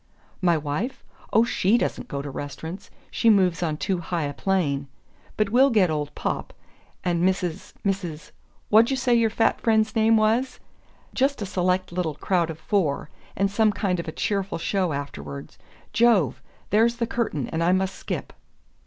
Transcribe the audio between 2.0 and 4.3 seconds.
go to restaurants she moves on too high